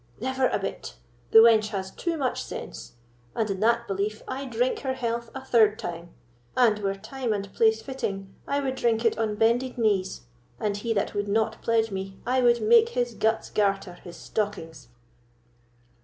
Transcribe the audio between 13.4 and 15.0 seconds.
garter his stockings."